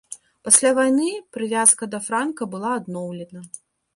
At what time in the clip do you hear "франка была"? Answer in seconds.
2.07-2.71